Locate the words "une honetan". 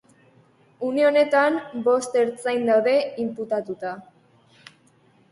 0.85-1.57